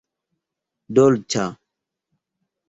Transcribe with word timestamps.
dolĉa 0.99 1.45